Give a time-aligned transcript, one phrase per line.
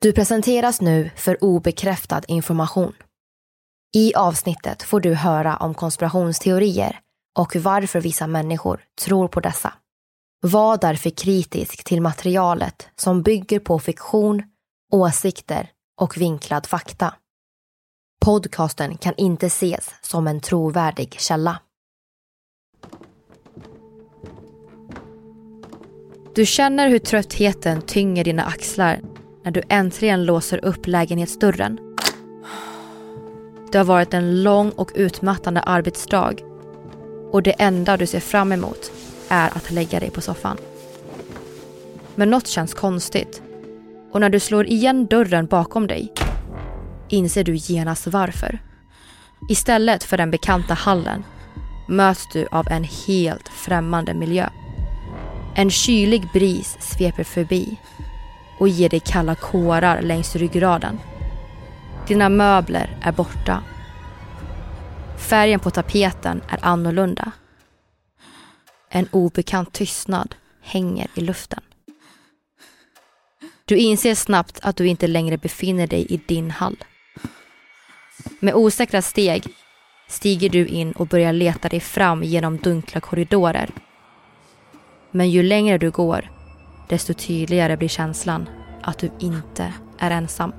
[0.00, 2.92] Du presenteras nu för obekräftad information.
[3.96, 7.00] I avsnittet får du höra om konspirationsteorier
[7.38, 9.74] och varför vissa människor tror på dessa.
[10.40, 14.42] Var därför kritisk till materialet som bygger på fiktion,
[14.92, 17.14] åsikter och vinklad fakta.
[18.24, 21.60] Podcasten kan inte ses som en trovärdig källa.
[26.34, 29.00] Du känner hur tröttheten tynger dina axlar
[29.42, 31.78] när du äntligen låser upp lägenhetsdörren.
[33.72, 36.34] Det har varit en lång och utmattande arbetsdag
[37.32, 38.92] och det enda du ser fram emot
[39.28, 40.56] är att lägga dig på soffan.
[42.14, 43.42] Men något känns konstigt
[44.12, 46.12] och när du slår igen dörren bakom dig
[47.08, 48.58] inser du genast varför.
[49.48, 51.24] Istället för den bekanta hallen
[51.88, 54.48] möts du av en helt främmande miljö.
[55.56, 57.78] En kylig bris sveper förbi
[58.58, 60.98] och ger dig kalla kårar längs ryggraden.
[62.06, 63.62] Dina möbler är borta.
[65.18, 67.32] Färgen på tapeten är annorlunda.
[68.90, 71.60] En obekant tystnad hänger i luften.
[73.64, 76.76] Du inser snabbt att du inte längre befinner dig i din hall.
[78.40, 79.44] Med osäkra steg
[80.08, 83.70] stiger du in och börjar leta dig fram genom dunkla korridorer.
[85.10, 86.30] Men ju längre du går,
[86.88, 88.48] desto tydligare blir känslan
[88.82, 90.52] att du inte är ensam.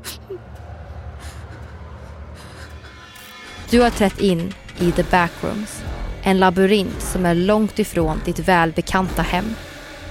[3.70, 5.84] Du har trätt in i The Backrooms.
[6.24, 9.56] En labyrint som är långt ifrån ditt välbekanta hem.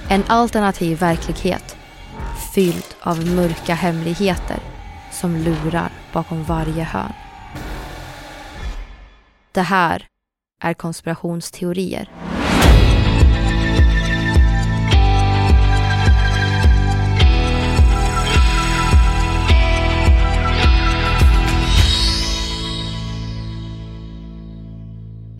[0.09, 1.75] En alternativ verklighet
[2.53, 4.59] fylld av mörka hemligheter
[5.11, 7.13] som lurar bakom varje hörn.
[9.51, 10.07] Det här
[10.61, 12.09] är konspirationsteorier.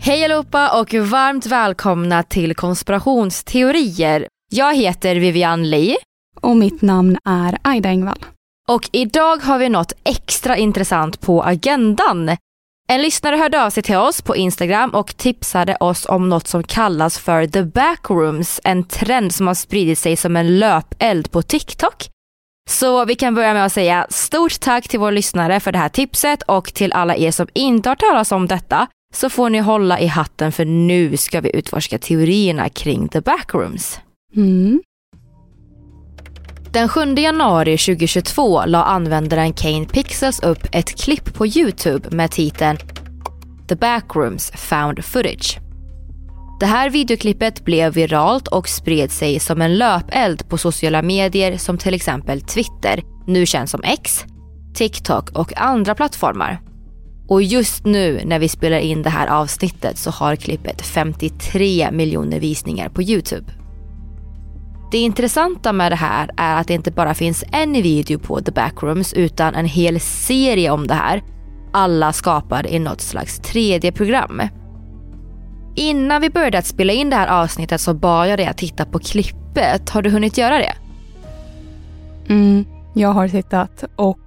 [0.02, 4.28] Hej allihopa och varmt välkomna till konspirationsteorier.
[4.52, 5.98] Jag heter Vivian Lee.
[6.42, 8.26] Och mitt namn är Aida Engvall.
[8.70, 12.38] Och idag har vi något extra intressant på agendan.
[12.90, 16.64] En lyssnare hörde av sig till oss på Instagram och tipsade oss om något som
[16.64, 22.10] kallas för the backrooms, en trend som har spridit sig som en löpeld på TikTok.
[22.70, 25.90] Så vi kan börja med att säga stort tack till vår lyssnare för det här
[25.90, 30.00] tipset och till alla er som inte har talat om detta så får ni hålla
[30.00, 34.00] i hatten för nu ska vi utforska teorierna kring the backrooms.
[34.36, 34.82] Mm.
[36.72, 42.78] Den 7 januari 2022 la användaren Kane Pixels upp ett klipp på Youtube med titeln
[43.70, 45.58] The Backrooms Found Footage.
[46.60, 51.78] Det här videoklippet blev viralt och spred sig som en löpeld på sociala medier som
[51.78, 54.26] till exempel Twitter, nu känd som X,
[54.74, 56.69] TikTok och andra plattformar.
[57.30, 62.40] Och just nu när vi spelar in det här avsnittet så har klippet 53 miljoner
[62.40, 63.52] visningar på Youtube.
[64.92, 68.52] Det intressanta med det här är att det inte bara finns en video på The
[68.52, 71.24] Backrooms utan en hel serie om det här.
[71.74, 74.42] Alla skapade i något slags 3D-program.
[75.76, 78.86] innan vi började att spela in det här avsnittet så bad jag dig att titta
[78.86, 79.90] på klippet.
[79.90, 80.74] Har du hunnit göra det?
[82.30, 84.20] Mm, jag har tittat och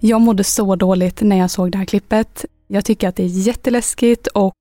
[0.00, 2.44] jag mådde så dåligt när jag såg det här klippet.
[2.66, 4.54] Jag tycker att det är jätteläskigt och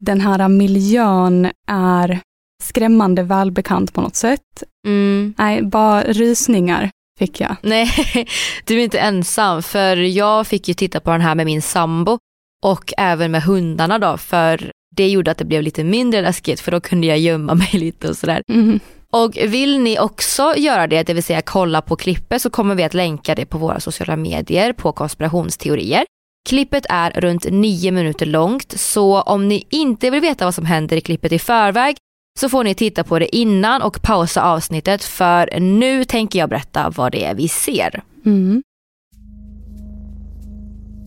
[0.00, 2.20] den här miljön är
[2.62, 4.62] skrämmande välbekant på något sätt.
[4.86, 5.34] Mm.
[5.38, 7.56] Nej, bara rysningar fick jag.
[7.62, 7.90] Nej,
[8.64, 12.18] du är inte ensam för jag fick ju titta på den här med min sambo
[12.64, 16.72] och även med hundarna då för det gjorde att det blev lite mindre läskigt för
[16.72, 18.42] då kunde jag gömma mig lite och sådär.
[18.52, 18.80] Mm.
[19.14, 22.82] Och vill ni också göra det, det vill säga kolla på klippet så kommer vi
[22.82, 26.04] att länka det på våra sociala medier på konspirationsteorier.
[26.48, 30.96] Klippet är runt nio minuter långt så om ni inte vill veta vad som händer
[30.96, 31.96] i klippet i förväg
[32.40, 36.90] så får ni titta på det innan och pausa avsnittet för nu tänker jag berätta
[36.90, 38.02] vad det är vi ser.
[38.26, 38.62] Mm.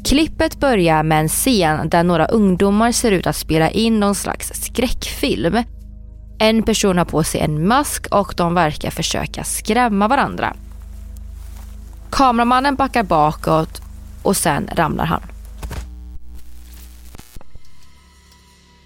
[0.06, 4.52] Klippet börjar med en scen där några ungdomar ser ut att spela in någon slags
[4.54, 5.58] skräckfilm.
[6.40, 10.56] En person har på sig en mask och de verkar försöka skrämma varandra.
[12.10, 13.82] Kameramannen backar bakåt
[14.24, 15.22] och sen ramlar han.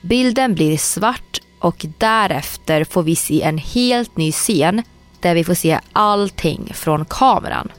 [0.01, 4.83] Bilden blir svart och därefter får vi se en helt ny scen
[5.19, 7.71] där vi får se allting från kameran.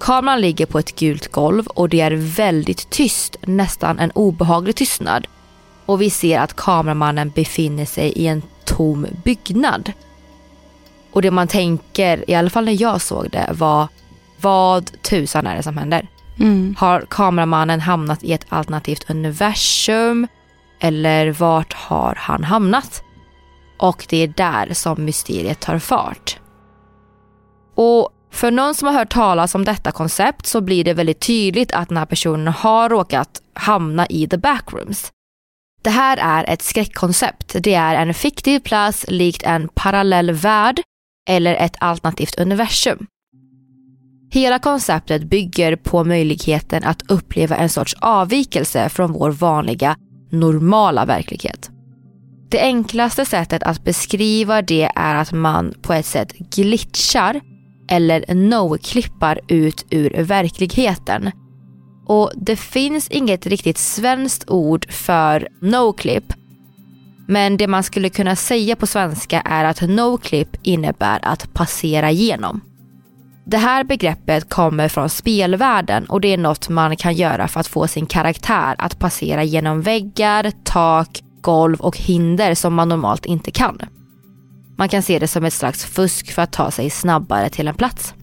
[0.00, 5.26] Kameran ligger på ett gult golv och det är väldigt tyst, nästan en obehaglig tystnad.
[5.86, 9.92] Och vi ser att kameramannen befinner sig i en tom byggnad.
[11.12, 13.88] Och det man tänker, i alla fall när jag såg det, var
[14.40, 16.08] vad tusan är det som händer?
[16.40, 16.74] Mm.
[16.78, 20.26] Har kameramannen hamnat i ett alternativt universum?
[20.80, 23.02] Eller vart har han hamnat?
[23.78, 26.38] Och det är där som mysteriet tar fart.
[27.74, 31.72] Och för någon som har hört talas om detta koncept så blir det väldigt tydligt
[31.72, 35.12] att den här personen har råkat hamna i the backrooms.
[35.84, 37.56] Det här är ett skräckkoncept.
[37.60, 40.80] Det är en fiktiv plats likt en parallell värld
[41.30, 43.06] eller ett alternativt universum.
[44.30, 49.96] Hela konceptet bygger på möjligheten att uppleva en sorts avvikelse från vår vanliga,
[50.30, 51.70] normala verklighet.
[52.50, 57.40] Det enklaste sättet att beskriva det är att man på ett sätt glitchar
[57.90, 61.30] eller no-klippar ut ur verkligheten.
[62.06, 66.32] Och det finns inget riktigt svenskt ord för noclip.
[67.26, 72.60] Men det man skulle kunna säga på svenska är att noclip innebär att passera igenom.
[73.46, 77.66] Det här begreppet kommer från spelvärlden och det är något man kan göra för att
[77.66, 83.50] få sin karaktär att passera genom väggar, tak, golv och hinder som man normalt inte
[83.50, 83.78] kan.
[84.76, 87.74] Man kan se det som ett slags fusk för att ta sig snabbare till en
[87.74, 88.14] plats.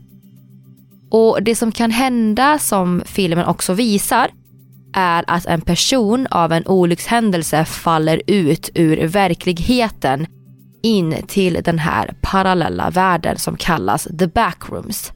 [1.12, 4.30] Och det som kan hända, som filmen också visar,
[4.94, 10.28] är att en person av en olyckshändelse faller ut ur verkligheten
[10.84, 15.12] in till den här parallella världen som kallas the backrooms.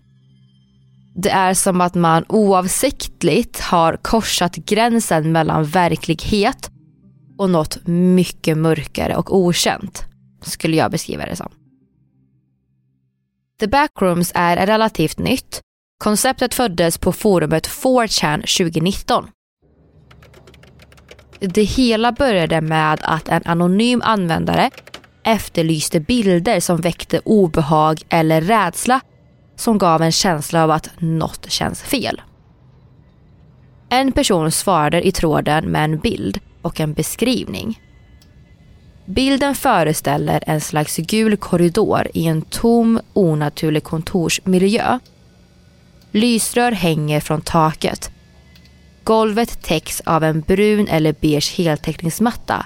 [1.15, 6.71] Det är som att man oavsiktligt har korsat gränsen mellan verklighet
[7.37, 10.05] och något mycket mörkare och okänt,
[10.41, 11.51] skulle jag beskriva det som.
[13.59, 15.61] The Backrooms är relativt nytt.
[15.97, 19.27] Konceptet föddes på forumet 4chan 2019.
[21.39, 24.71] Det hela började med att en anonym användare
[25.23, 29.01] efterlyste bilder som väckte obehag eller rädsla
[29.55, 32.21] som gav en känsla av att något känns fel.
[33.89, 37.79] En person svarade i tråden med en bild och en beskrivning.
[39.05, 44.99] Bilden föreställer en slags gul korridor i en tom, onaturlig kontorsmiljö.
[46.15, 48.11] Lysrör hänger från taket.
[49.03, 52.65] Golvet täcks av en brun eller beige heltäckningsmatta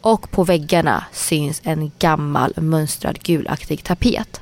[0.00, 4.40] och på väggarna syns en gammal mönstrad gulaktig tapet.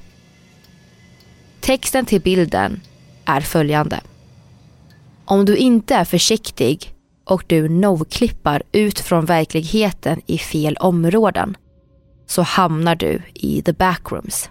[1.60, 2.80] Texten till bilden
[3.24, 4.00] är följande.
[5.24, 11.56] Om du inte är försiktig och du no-klippar ut från verkligheten i fel områden
[12.26, 14.50] så hamnar du i the backrooms.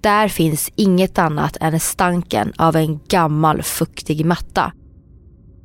[0.00, 4.72] Där finns inget annat än stanken av en gammal fuktig matta.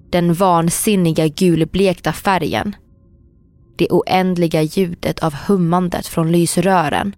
[0.09, 2.75] Den vansinniga gulblekta färgen.
[3.75, 7.15] Det oändliga ljudet av hummandet från lysrören.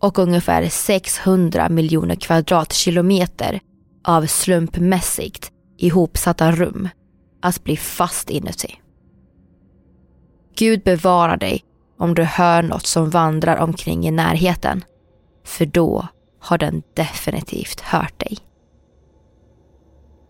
[0.00, 3.60] Och ungefär 600 miljoner kvadratkilometer
[4.04, 6.88] av slumpmässigt ihopsatta rum
[7.42, 8.74] att bli fast inuti.
[10.56, 11.64] Gud bevarar dig
[11.98, 14.84] om du hör något som vandrar omkring i närheten.
[15.44, 16.08] För då
[16.38, 18.38] har den definitivt hört dig.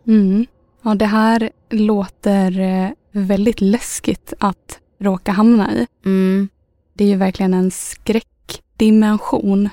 [0.06, 0.46] Mm.
[0.82, 5.86] Ja, det här låter eh, väldigt läskigt att råka hamna i.
[6.04, 6.48] Mm.
[6.94, 9.68] Det är ju verkligen en skräckdimension.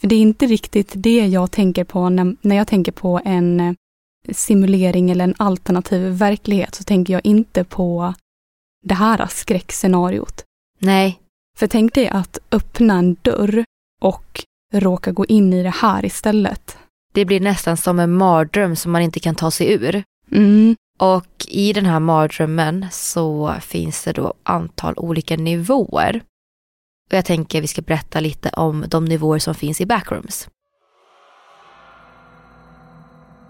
[0.00, 3.60] För det är inte riktigt det jag tänker på när, när jag tänker på en
[3.60, 3.74] eh,
[4.32, 8.14] simulering eller en alternativ verklighet så tänker jag inte på
[8.84, 10.44] det här skräckscenariot.
[10.78, 11.20] Nej.
[11.58, 13.64] För tänk dig att öppna en dörr
[14.00, 16.78] och råka gå in i det här istället.
[17.12, 20.02] Det blir nästan som en mardröm som man inte kan ta sig ur.
[20.32, 26.22] Mm, Och i den här mardrömmen så finns det då antal olika nivåer.
[27.10, 30.48] Och jag tänker vi ska berätta lite om de nivåer som finns i backrooms.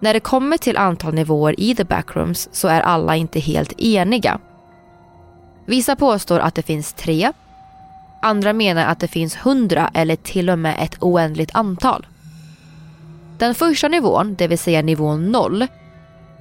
[0.01, 4.41] När det kommer till antal nivåer i the backrooms så är alla inte helt eniga.
[5.67, 7.33] Vissa påstår att det finns tre.
[8.23, 12.07] Andra menar att det finns hundra eller till och med ett oändligt antal.
[13.39, 15.67] Den första nivån, det vill säga nivå noll,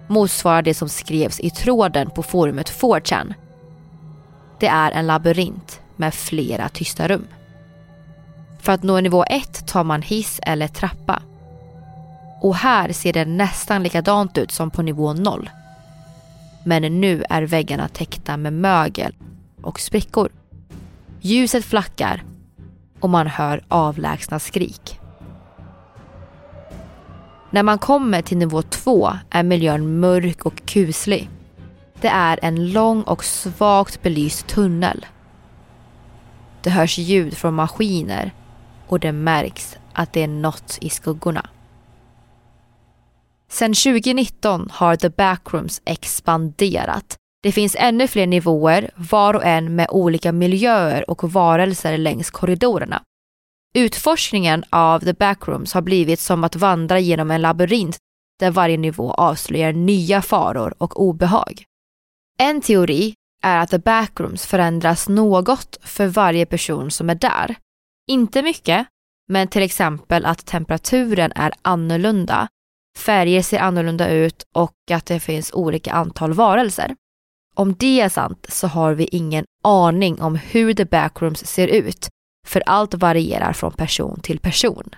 [0.08, 3.34] motsvarar det som skrevs i tråden på forumet 4chan.
[4.60, 7.28] Det är en labyrint med flera tysta rum.
[8.60, 11.22] För att nå nivå 1 tar man hiss eller trappa.
[12.42, 15.50] Och här ser det nästan likadant ut som på nivå 0.
[16.64, 19.16] Men nu är väggarna täckta med mögel
[19.62, 20.30] och sprickor.
[21.26, 22.24] Ljuset flackar
[23.00, 25.00] och man hör avlägsna skrik.
[27.50, 31.30] När man kommer till nivå 2 är miljön mörk och kuslig.
[32.02, 35.06] Det är en lång och svagt belyst tunnel.
[36.64, 38.34] Det hörs ljud från maskiner
[38.88, 41.50] och det märks att det är något i skuggorna.
[43.50, 47.18] Sedan 2019 har The Backrooms expanderat.
[47.46, 53.02] Det finns ännu fler nivåer, var och en med olika miljöer och varelser längs korridorerna.
[53.76, 57.98] Utforskningen av The Backrooms har blivit som att vandra genom en labyrint
[58.40, 61.64] där varje nivå avslöjar nya faror och obehag.
[62.40, 67.56] En teori är att The Backrooms förändras något för varje person som är där.
[68.08, 68.88] Inte mycket,
[69.28, 72.48] men till exempel att temperaturen är annorlunda,
[72.98, 76.96] färger ser annorlunda ut och att det finns olika antal varelser.
[77.56, 82.08] Om det är sant så har vi ingen aning om hur The Backrooms ser ut,
[82.48, 84.90] för allt varierar från person till person.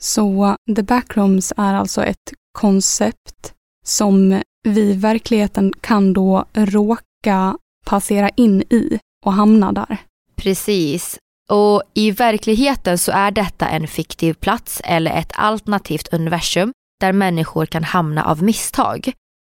[0.00, 3.54] Så The Backrooms är alltså ett koncept
[3.84, 9.98] som vi i verkligheten kan då råka passera in i och hamna där.
[10.36, 11.18] Precis.
[11.50, 17.66] Och i verkligheten så är detta en fiktiv plats eller ett alternativt universum där människor
[17.66, 19.12] kan hamna av misstag.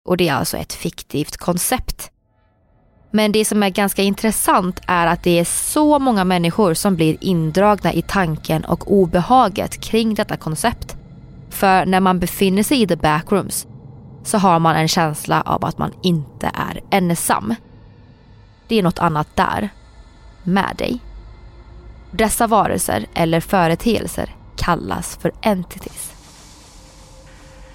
[0.09, 2.12] Och det är alltså ett fiktivt koncept.
[3.15, 7.17] Men det som är ganska intressant är att det är så många människor som blir
[7.20, 10.96] indragna i tanken och obehaget kring detta koncept.
[11.50, 13.67] För när man befinner sig i the backrooms
[14.24, 17.55] så har man en känsla av att man inte är ensam.
[18.67, 19.70] Det är något annat där,
[20.43, 21.00] med dig.
[22.12, 26.12] Dessa varelser eller företeelser kallas för entities.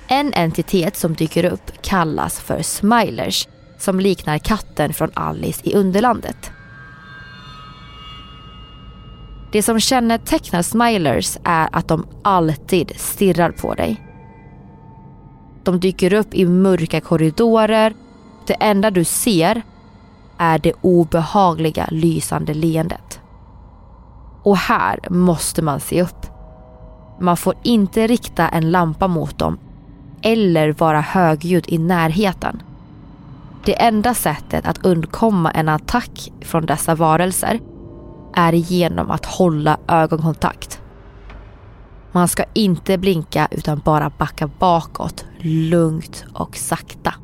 [0.09, 6.50] En entitet som dyker upp kallas för smilers som liknar katten från Alice i Underlandet.
[9.52, 14.04] Det som kännetecknar smilers är att de alltid stirrar på dig.
[15.64, 17.94] De dyker upp i mörka korridorer.
[18.47, 19.62] Det enda du ser
[20.38, 23.20] är det obehagliga lysande leendet.
[24.42, 26.26] Och här måste man se upp.
[27.20, 29.58] Man får inte rikta en lampa mot dem
[30.23, 32.62] eller vara högljudd i närheten.
[33.68, 37.60] Det enda sättet att undkomma en attack från dessa varelser
[38.34, 40.80] är genom att hålla ögonkontakt.
[42.12, 47.14] Man ska inte blinka utan bara backa bakåt lugnt och sakta.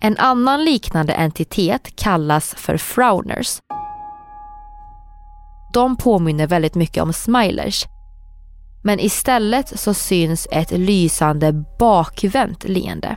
[0.00, 3.58] En annan liknande entitet kallas för frowners.
[5.72, 7.86] De påminner väldigt mycket om smilers.
[8.84, 13.16] Men istället så syns ett lysande bakvänt leende.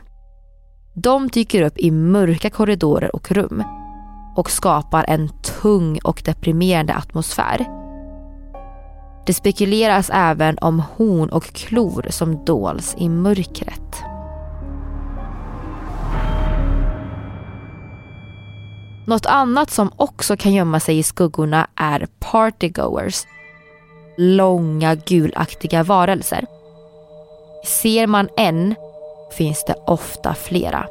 [1.02, 3.64] De dyker upp i mörka korridorer och rum
[4.36, 7.66] och skapar en tung och deprimerande atmosfär.
[9.26, 14.02] Det spekuleras även om horn och klor som dols i mörkret.
[19.06, 23.26] Något annat som också kan gömma sig i skuggorna är partygoers.
[24.16, 26.46] Långa gulaktiga varelser.
[27.66, 28.74] Ser man en
[29.30, 30.86] finns det ofta flera.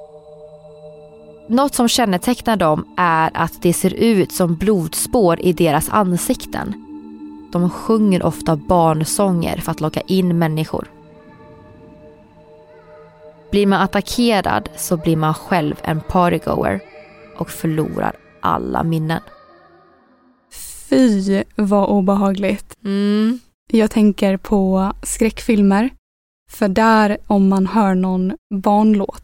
[1.48, 6.74] Något som kännetecknar dem är att det ser ut som blodspår i deras ansikten.
[7.52, 10.88] De sjunger ofta barnsånger för att locka in människor.
[13.52, 16.80] Blir man attackerad så blir man själv en partygoer
[17.38, 19.22] och förlorar alla minnen.
[20.90, 22.76] Fy vad obehagligt.
[22.84, 23.40] Mm.
[23.72, 25.90] Jag tänker på skräckfilmer.
[26.50, 29.24] För där om man hör någon barnlåt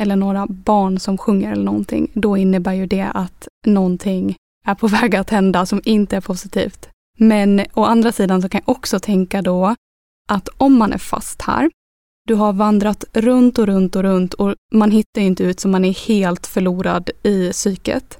[0.00, 4.36] eller några barn som sjunger eller någonting, då innebär ju det att någonting
[4.66, 6.88] är på väg att hända som inte är positivt.
[7.18, 9.74] Men å andra sidan så kan jag också tänka då
[10.28, 11.70] att om man är fast här,
[12.28, 15.84] du har vandrat runt och runt och runt och man hittar inte ut så man
[15.84, 18.18] är helt förlorad i psyket.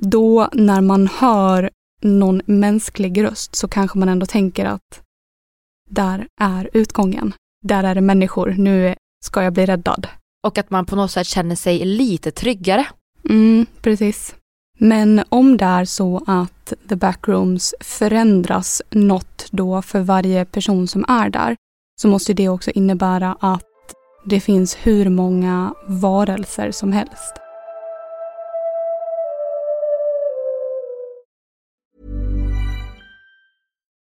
[0.00, 1.70] Då när man hör
[2.02, 5.02] någon mänsklig röst så kanske man ändå tänker att
[5.90, 7.34] där är utgången.
[7.64, 8.94] Där är det människor, nu
[9.24, 10.08] ska jag bli räddad.
[10.46, 12.86] Och att man på något sätt känner sig lite tryggare.
[13.28, 14.34] Mm, precis.
[14.78, 21.04] Men om det är så att the backrooms förändras något då för varje person som
[21.08, 21.56] är där
[22.00, 23.62] så måste det också innebära att
[24.24, 27.43] det finns hur många varelser som helst.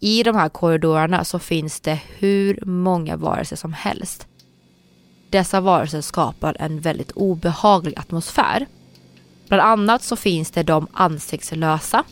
[0.00, 4.26] I de här korridorerna så finns det hur många varelser som helst.
[5.30, 8.66] Dessa varelser skapar en väldigt obehaglig atmosfär.
[9.48, 12.04] Bland annat så finns det de ansiktslösa,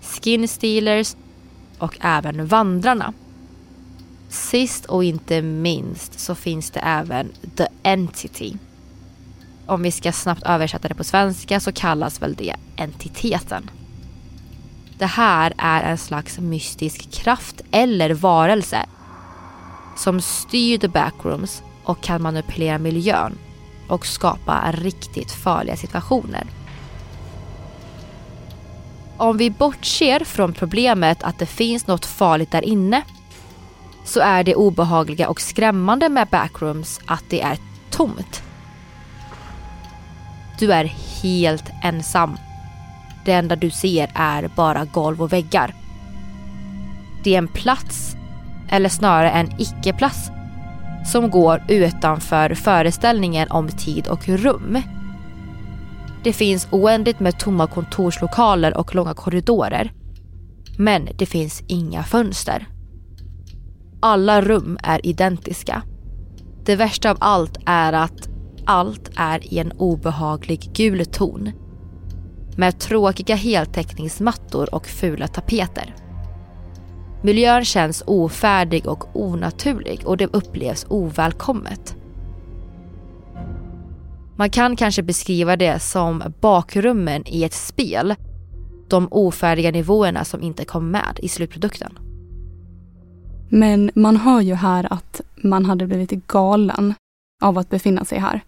[0.00, 1.16] skin stealers
[1.78, 3.12] och även vandrarna.
[4.28, 8.56] Sist och inte minst så finns det även the entity.
[9.66, 13.70] Om vi ska snabbt översätta det på svenska så kallas väl det entiteten.
[15.00, 18.86] Det här är en slags mystisk kraft eller varelse
[19.96, 23.38] som styr the backrooms och kan manipulera miljön
[23.88, 26.46] och skapa riktigt farliga situationer.
[29.16, 33.02] Om vi bortser från problemet att det finns något farligt där inne
[34.04, 37.58] så är det obehagliga och skrämmande med backrooms att det är
[37.90, 38.42] tomt.
[40.58, 40.84] Du är
[41.22, 42.36] helt ensam
[43.30, 45.74] det enda du ser är bara golv och väggar.
[47.24, 48.16] Det är en plats,
[48.68, 50.30] eller snarare en icke-plats,
[51.06, 54.82] som går utanför föreställningen om tid och rum.
[56.24, 59.92] Det finns oändligt med tomma kontorslokaler och långa korridorer.
[60.78, 62.66] Men det finns inga fönster.
[64.02, 65.82] Alla rum är identiska.
[66.64, 68.28] Det värsta av allt är att
[68.64, 71.52] allt är i en obehaglig gul ton
[72.60, 75.94] med tråkiga heltäckningsmattor och fula tapeter.
[77.22, 81.96] Miljön känns ofärdig och onaturlig och det upplevs ovälkommet.
[84.36, 88.14] Man kan kanske beskriva det som bakrummen i ett spel.
[88.88, 91.98] De ofärdiga nivåerna som inte kom med i slutprodukten.
[93.50, 96.94] Men man hör ju här att man hade blivit galen
[97.42, 98.40] av att befinna sig här.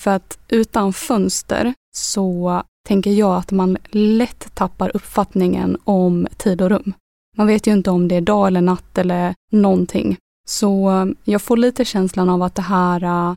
[0.00, 6.70] För att utan fönster så tänker jag att man lätt tappar uppfattningen om tid och
[6.70, 6.92] rum.
[7.36, 10.16] Man vet ju inte om det är dag eller natt eller någonting.
[10.48, 13.34] Så eh, jag får lite känslan av att det här eh,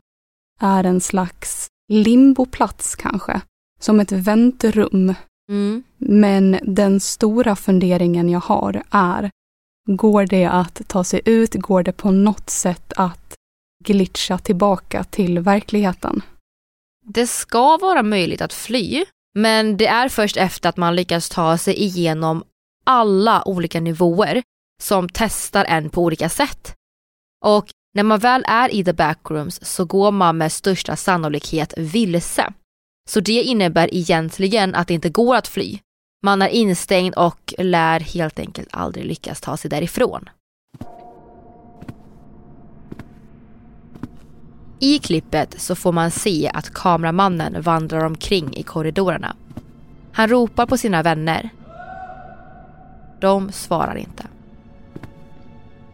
[0.60, 3.40] är en slags limboplats kanske.
[3.80, 5.14] som ett väntrum.
[5.50, 5.82] Mm.
[5.98, 9.30] Men den stora funderingen jag har är,
[9.86, 11.54] går det att ta sig ut?
[11.54, 13.34] Går det på något sätt att
[13.84, 16.22] glitcha tillbaka till verkligheten?
[17.04, 21.58] Det ska vara möjligt att fly, men det är först efter att man lyckas ta
[21.58, 22.44] sig igenom
[22.84, 24.42] alla olika nivåer
[24.82, 26.74] som testar en på olika sätt.
[27.44, 32.52] Och när man väl är i the backrooms så går man med största sannolikhet vilse.
[33.08, 35.78] Så det innebär egentligen att det inte går att fly.
[36.22, 40.28] Man är instängd och lär helt enkelt aldrig lyckas ta sig därifrån.
[44.82, 49.36] I klippet så får man se att kameramannen vandrar omkring i korridorerna.
[50.12, 51.50] Han ropar på sina vänner.
[53.20, 54.26] De svarar inte.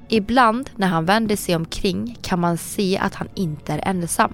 [0.08, 4.32] Ibland när han vänder sig omkring kan man se att han inte är ensam.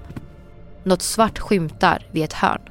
[0.85, 2.63] Något svart skymtar vid ett hörn.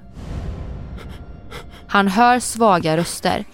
[1.88, 3.46] Han hör svaga röster.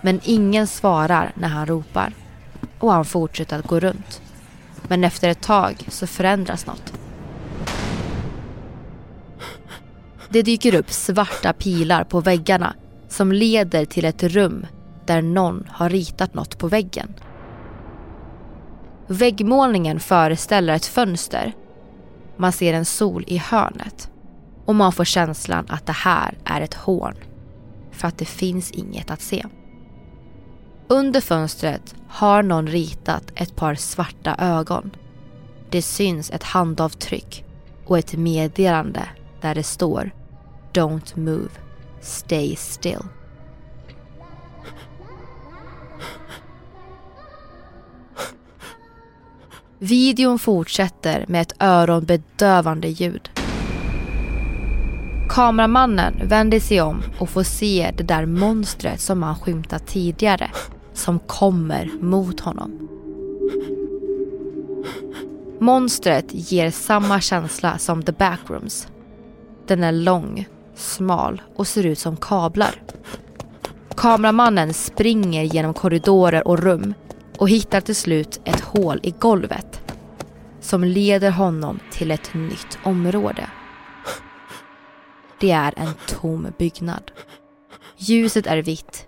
[0.00, 2.12] Men ingen svarar när han ropar.
[2.78, 4.22] Och han fortsätter att gå runt.
[4.88, 6.92] Men efter ett tag så förändras något.
[10.36, 12.74] Det dyker upp svarta pilar på väggarna
[13.08, 14.66] som leder till ett rum
[15.06, 17.14] där någon har ritat något på väggen.
[19.06, 21.52] Väggmålningen föreställer ett fönster.
[22.36, 24.10] Man ser en sol i hörnet
[24.64, 27.14] och man får känslan att det här är ett hån
[27.92, 29.44] för att det finns inget att se.
[30.88, 34.90] Under fönstret har någon ritat ett par svarta ögon.
[35.70, 37.44] Det syns ett handavtryck
[37.86, 39.02] och ett meddelande
[39.40, 40.10] där det står
[40.76, 41.50] Don't move,
[42.00, 43.02] stay still.
[49.78, 53.30] Videon fortsätter med ett öronbedövande ljud.
[55.28, 60.50] Kameramannen vänder sig om och får se det där monstret som han skymtat tidigare
[60.92, 62.88] som kommer mot honom.
[65.60, 68.88] Monstret ger samma känsla som The Backrooms.
[69.66, 72.82] Den är lång, smal och ser ut som kablar.
[73.96, 76.94] Kameramannen springer genom korridorer och rum
[77.38, 79.82] och hittar till slut ett hål i golvet
[80.60, 83.50] som leder honom till ett nytt område.
[85.40, 87.10] Det är en tom byggnad.
[87.96, 89.06] Ljuset är vitt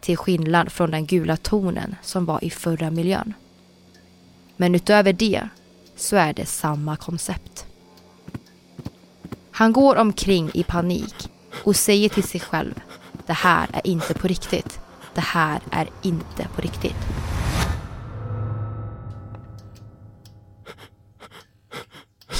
[0.00, 3.34] till skillnad från den gula tonen som var i förra miljön.
[4.56, 5.48] Men utöver det
[5.96, 7.66] så är det samma koncept.
[9.54, 11.30] Han går omkring i panik
[11.64, 12.74] och säger till sig själv
[13.26, 14.80] det här är inte på riktigt.
[15.14, 16.96] Det här är inte på riktigt.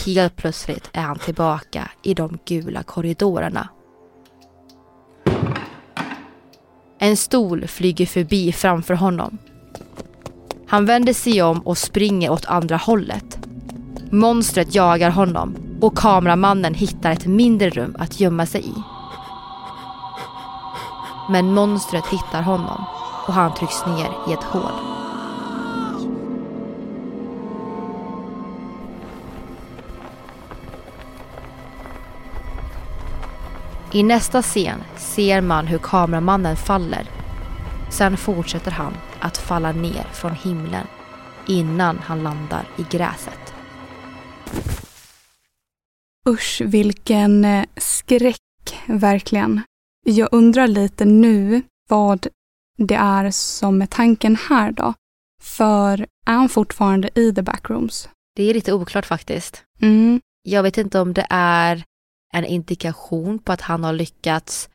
[0.06, 3.68] Helt plötsligt är han tillbaka i de gula korridorerna.
[6.98, 9.38] En stol flyger förbi framför honom.
[10.66, 13.38] Han vänder sig om och springer åt andra hållet.
[14.10, 18.74] Monstret jagar honom och kameramannen hittar ett mindre rum att gömma sig i.
[21.28, 22.84] Men monstret hittar honom
[23.26, 24.72] och han trycks ner i ett hål.
[33.92, 37.10] I nästa scen ser man hur kameramannen faller.
[37.90, 40.86] Sen fortsätter han att falla ner från himlen
[41.46, 43.53] innan han landar i gräset.
[46.28, 48.40] Usch, vilken eh, skräck,
[48.86, 49.60] verkligen.
[50.06, 52.26] Jag undrar lite nu vad
[52.78, 54.94] det är som är tanken här då.
[55.42, 58.08] För är han fortfarande i the backrooms?
[58.36, 59.62] Det är lite oklart faktiskt.
[59.80, 60.20] Mm.
[60.42, 61.84] Jag vet inte om det är
[62.34, 64.68] en indikation på att han har lyckats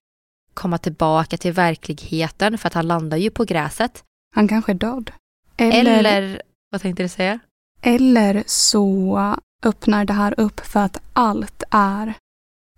[0.54, 4.04] komma tillbaka till verkligheten för att han landar ju på gräset.
[4.36, 5.12] Han kanske är död.
[5.58, 7.40] Eller, Eller vad tänkte du säga?
[7.82, 9.18] Eller så
[9.64, 12.14] öppnar det här upp för att allt är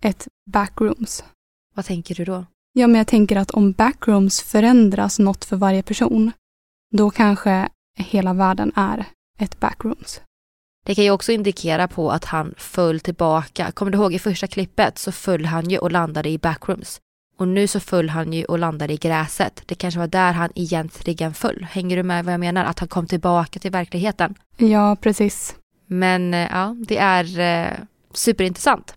[0.02, 1.24] ett backrooms.
[1.74, 2.44] Vad tänker du då?
[2.72, 6.32] Ja, men jag tänker att om backrooms förändras något för varje person,
[6.90, 7.68] då kanske
[7.98, 9.04] hela världen är
[9.38, 10.20] ett backrooms.
[10.86, 13.72] Det kan ju också indikera på att han föll tillbaka.
[13.72, 17.00] Kommer du ihåg i första klippet så föll han ju och landade i backrooms.
[17.38, 19.62] Och nu så föll han ju och landade i gräset.
[19.66, 21.66] Det kanske var där han egentligen föll.
[21.70, 22.64] Hänger du med vad jag menar?
[22.64, 24.34] Att han kom tillbaka till verkligheten.
[24.56, 25.56] Ja, precis.
[25.92, 27.78] Men eh, ja, det är eh,
[28.12, 28.94] superintressant.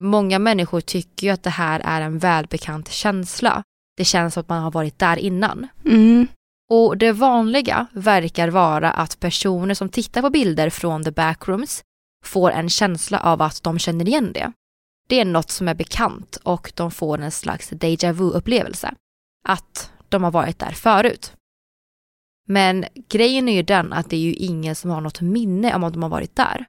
[0.00, 3.62] Många människor tycker ju att det här är en välbekant känsla.
[3.96, 5.66] Det känns som att man har varit där innan.
[5.84, 6.26] Mm.
[6.70, 11.82] Och det vanliga verkar vara att personer som tittar på bilder från the backrooms
[12.24, 14.52] får en känsla av att de känner igen det.
[15.08, 18.94] det är något som är bekant och de får en slags déjà vu-upplevelse.
[19.48, 21.32] Att de har varit där förut.
[22.48, 25.84] Men grejen är ju den att det är ju ingen som har något minne om
[25.84, 26.66] att de har varit där.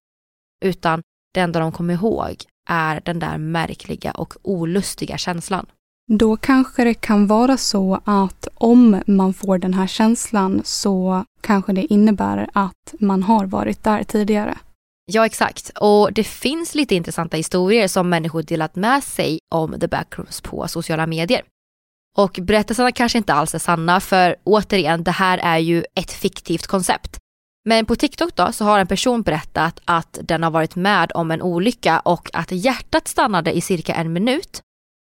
[0.65, 1.01] Utan
[1.33, 2.35] det enda de kommer ihåg
[2.69, 5.65] är den där märkliga och olustiga känslan.
[6.07, 11.73] Då kanske det kan vara så att om man får den här känslan så kanske
[11.73, 14.57] det innebär att man har varit där tidigare.
[15.11, 15.71] Ja, exakt.
[15.75, 20.67] Och det finns lite intressanta historier som människor delat med sig om The Backrooms på
[20.67, 21.41] sociala medier.
[22.17, 26.67] Och berättelserna kanske inte alls är sanna för återigen, det här är ju ett fiktivt
[26.67, 27.17] koncept.
[27.65, 31.31] Men på TikTok då så har en person berättat att den har varit med om
[31.31, 34.61] en olycka och att hjärtat stannade i cirka en minut.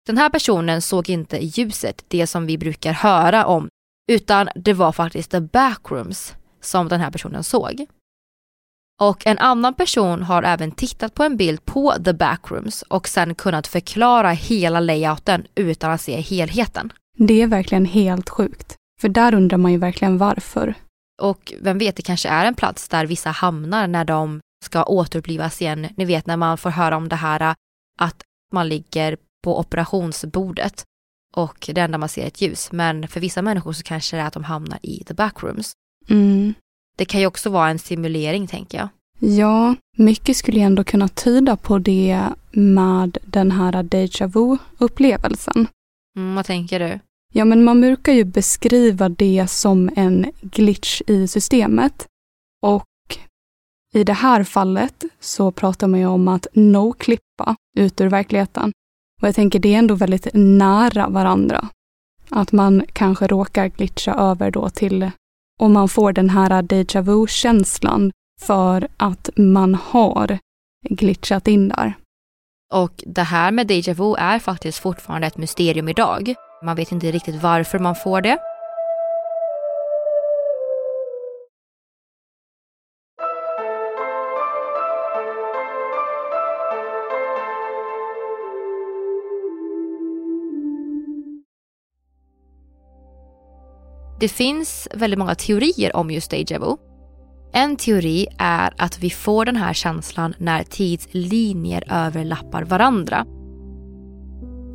[0.07, 3.67] Den här personen såg inte ljuset, det som vi brukar höra om,
[4.11, 7.85] utan det var faktiskt the backrooms som den här personen såg.
[9.01, 13.35] Och en annan person har även tittat på en bild på the backrooms och sen
[13.35, 16.93] kunnat förklara hela layouten utan att se helheten.
[17.17, 18.75] Det är verkligen helt sjukt.
[19.01, 20.73] För där undrar man ju verkligen varför.
[21.21, 25.61] Och vem vet, det kanske är en plats där vissa hamnar när de ska återupplivas
[25.61, 25.87] igen.
[25.97, 27.55] Ni vet när man får höra om det här
[27.99, 28.21] att
[28.53, 30.83] man ligger på operationsbordet
[31.35, 32.71] och det enda man ser är ett ljus.
[32.71, 35.73] Men för vissa människor så kanske det är att de hamnar i the backrooms.
[36.09, 36.53] Mm.
[36.95, 38.89] Det kan ju också vara en simulering tänker jag.
[39.19, 45.67] Ja, mycket skulle ändå kunna tyda på det med den här déjà vu-upplevelsen.
[46.17, 46.99] Mm, vad tänker du?
[47.33, 52.07] Ja, men man brukar ju beskriva det som en glitch i systemet.
[52.61, 52.85] Och
[53.93, 58.71] i det här fallet så pratar man ju om att no-klippa ut ur verkligheten.
[59.21, 61.69] Och jag tänker det är ändå väldigt nära varandra.
[62.29, 65.11] Att man kanske råkar glitcha över då till,
[65.59, 70.39] och man får den här deja vu-känslan för att man har
[70.89, 71.93] glitchat in där.
[72.73, 76.35] Och det här med deja vu är faktiskt fortfarande ett mysterium idag.
[76.63, 78.37] Man vet inte riktigt varför man får det.
[94.25, 96.77] Det finns väldigt många teorier om just deja vu.
[97.53, 103.25] En teori är att vi får den här känslan när tidslinjer överlappar varandra.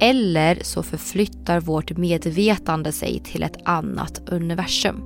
[0.00, 5.02] Eller så förflyttar vårt medvetande sig till ett annat universum.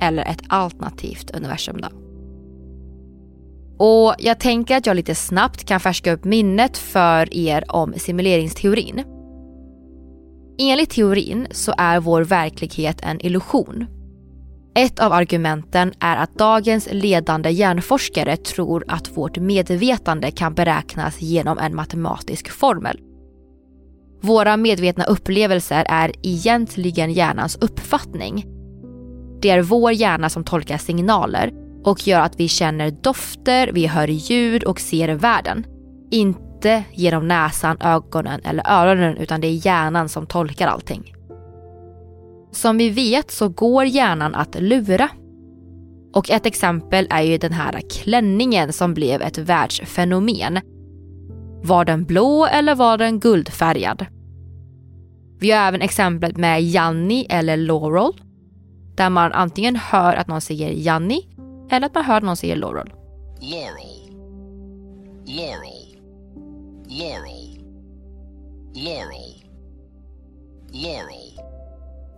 [0.00, 1.88] Eller ett alternativt universum då.
[3.84, 9.04] Och jag tänker att jag lite snabbt kan färska upp minnet för er om simuleringsteorin.
[10.60, 13.86] Enligt teorin så är vår verklighet en illusion.
[14.74, 21.58] Ett av argumenten är att dagens ledande hjärnforskare tror att vårt medvetande kan beräknas genom
[21.58, 23.00] en matematisk formel.
[24.20, 28.46] Våra medvetna upplevelser är egentligen hjärnans uppfattning.
[29.42, 31.52] Det är vår hjärna som tolkar signaler
[31.84, 35.64] och gör att vi känner dofter, vi hör ljud och ser världen.
[36.58, 41.14] Inte genom näsan, ögonen eller öronen utan det är hjärnan som tolkar allting.
[42.52, 45.08] Som vi vet så går hjärnan att lura.
[46.14, 50.58] Och ett exempel är ju den här klänningen som blev ett världsfenomen.
[51.62, 54.06] Var den blå eller var den guldfärgad?
[55.40, 58.12] Vi har även exemplet med Janni eller Laurel.
[58.96, 61.20] Där man antingen hör att någon säger Janni
[61.70, 62.92] eller att man hör att någon säger Laurel.
[63.40, 64.12] Laurel.
[65.26, 65.87] Laurel.
[66.90, 67.58] Laurel.
[68.74, 69.44] Laurel.
[70.72, 71.40] Laurel.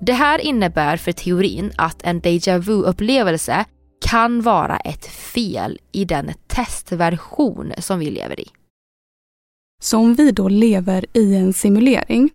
[0.00, 3.64] Det här innebär för teorin att en déjà vu-upplevelse
[4.00, 8.48] kan vara ett fel i den testversion som vi lever i.
[9.83, 12.30] Så om vi då lever i en simulering,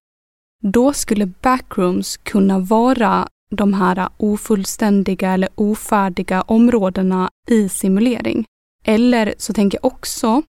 [0.64, 8.46] då skulle backrooms kunna vara de här ofullständiga eller ofärdiga områdena i simulering.
[8.84, 10.44] Eller så tänker jag också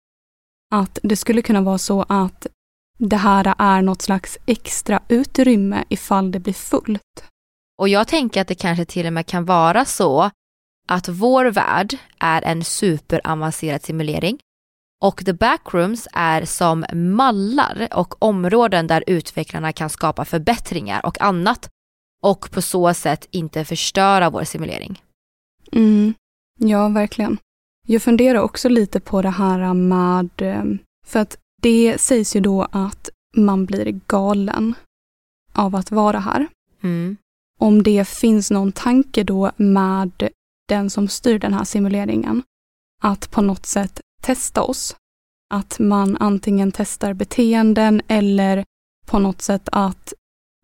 [0.71, 2.47] att det skulle kunna vara så att
[2.99, 7.25] det här är något slags extra utrymme ifall det blir fullt.
[7.79, 10.31] Och jag tänker att det kanske till och med kan vara så
[10.89, 14.39] att vår värld är en superavancerad simulering
[15.03, 21.69] och the backrooms är som mallar och områden där utvecklarna kan skapa förbättringar och annat
[22.23, 25.03] och på så sätt inte förstöra vår simulering.
[25.73, 26.15] Mm.
[26.59, 27.39] Ja, verkligen.
[27.87, 30.65] Jag funderar också lite på det här med, eh,
[31.07, 34.75] för att det sägs ju då att man blir galen
[35.53, 36.47] av att vara här.
[36.83, 37.17] Mm.
[37.61, 40.29] Om det finns någon tanke då med
[40.69, 42.43] den som styr den här simuleringen,
[43.03, 44.97] att på något sätt testa oss.
[45.51, 48.65] att man antingen testar beteenden eller
[49.07, 50.15] på något sätt att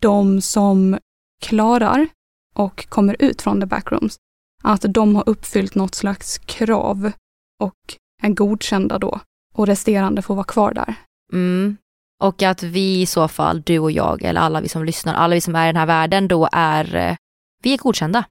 [0.00, 0.98] de som
[1.42, 2.08] klarar
[2.54, 4.16] och kommer ut från the backrooms,
[4.62, 7.12] att de har uppfyllt något slags krav
[7.60, 7.74] och
[8.22, 9.20] är godkända då
[9.54, 10.94] och resterande får vara kvar där.
[11.32, 11.76] Mm.
[12.22, 15.34] Och att vi i så fall, du och jag eller alla vi som lyssnar, alla
[15.34, 17.16] vi som är i den här världen då är, eh,
[17.62, 18.24] vi är godkända.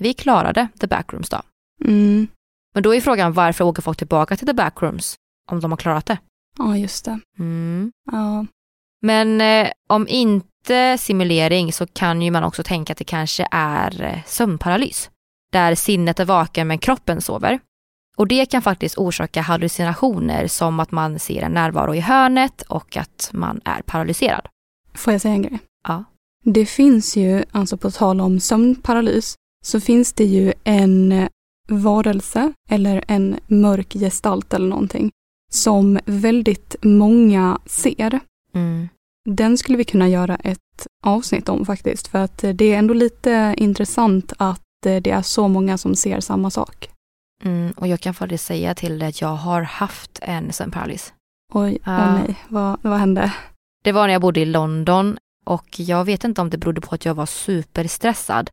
[0.00, 1.40] Vi klarade the backrooms då.
[1.84, 2.26] Mm.
[2.74, 5.14] Men då är frågan varför åker folk tillbaka till the backrooms
[5.50, 6.18] om de har klarat det?
[6.58, 7.20] Ja, just det.
[7.38, 7.92] Mm.
[8.12, 8.46] Ja.
[9.02, 14.02] Men eh, om inte simulering så kan ju man också tänka att det kanske är
[14.02, 15.10] eh, sömnparalys.
[15.52, 17.60] Där sinnet är vaken men kroppen sover.
[18.16, 22.96] Och det kan faktiskt orsaka hallucinationer som att man ser en närvaro i hörnet och
[22.96, 24.48] att man är paralyserad.
[24.94, 25.58] Får jag säga en grej?
[25.88, 26.04] Ja.
[26.44, 29.34] Det finns ju, alltså på tal om sömnparalys,
[29.64, 31.28] så finns det ju en
[31.68, 35.10] varelse eller en mörk gestalt eller någonting
[35.52, 38.20] som väldigt många ser.
[38.54, 38.88] Mm.
[39.24, 43.54] Den skulle vi kunna göra ett avsnitt om faktiskt, för att det är ändå lite
[43.56, 46.90] intressant att det är så många som ser samma sak.
[47.44, 51.12] Mm, och jag kan faktiskt säga till dig att jag har haft en sömnparalys.
[51.52, 53.32] Oj, åh nej, vad, vad hände?
[53.84, 56.94] Det var när jag bodde i London och jag vet inte om det berodde på
[56.94, 58.50] att jag var superstressad.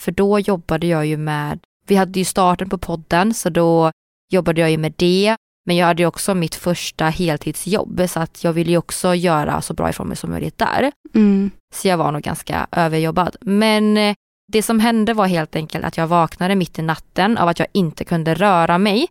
[0.00, 3.92] För då jobbade jag ju med, vi hade ju starten på podden så då
[4.30, 5.36] jobbade jag ju med det.
[5.66, 9.60] Men jag hade ju också mitt första heltidsjobb så att jag ville ju också göra
[9.60, 10.92] så bra ifrån mig som möjligt där.
[11.14, 11.50] Mm.
[11.74, 13.36] Så jag var nog ganska överjobbad.
[13.40, 14.14] Men eh,
[14.52, 17.68] det som hände var helt enkelt att jag vaknade mitt i natten av att jag
[17.72, 19.08] inte kunde röra mig.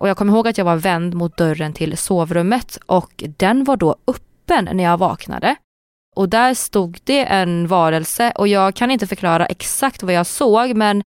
[0.00, 3.76] Och jag kommer ihåg att jag var vänd mot dörren till sovrummet och den var
[3.76, 5.56] då öppen när jag vaknade.
[6.16, 10.74] Och där stod det en varelse och jag kan inte förklara exakt vad jag såg
[10.74, 11.02] men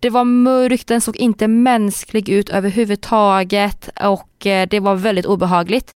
[0.00, 5.90] det var mörkt, den såg inte mänsklig ut överhuvudtaget och eh, det var väldigt obehagligt.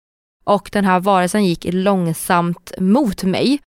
[0.44, 3.60] Och den här varelsen gick långsamt mot mig.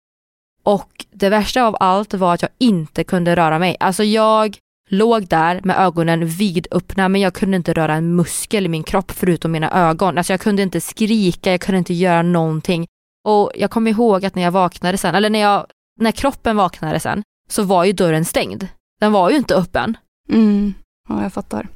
[0.66, 3.76] Och det värsta av allt var att jag inte kunde röra mig.
[3.80, 8.68] Alltså jag låg där med ögonen vidöppna men jag kunde inte röra en muskel i
[8.68, 10.18] min kropp förutom mina ögon.
[10.18, 12.86] Alltså jag kunde inte skrika, jag kunde inte göra någonting.
[13.24, 15.66] Och jag kommer ihåg att när jag vaknade sen, eller när, jag,
[16.00, 18.68] när kroppen vaknade sen, så var ju dörren stängd.
[19.00, 19.96] Den var ju inte öppen.
[20.32, 20.74] Mm.
[21.08, 21.68] Ja, jag fattar.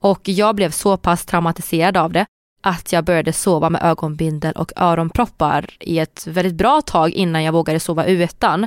[0.00, 2.26] Och jag blev så pass traumatiserad av det
[2.66, 7.52] att jag började sova med ögonbindel och öronproppar i ett väldigt bra tag innan jag
[7.52, 8.66] vågade sova utan.